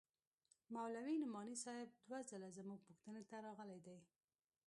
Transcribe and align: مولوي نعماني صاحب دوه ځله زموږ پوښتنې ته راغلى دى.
مولوي 0.73 1.15
نعماني 1.21 1.55
صاحب 1.63 1.89
دوه 2.07 2.19
ځله 2.29 2.49
زموږ 2.57 2.79
پوښتنې 2.87 3.23
ته 3.29 3.35
راغلى 3.45 3.79
دى. 3.85 3.99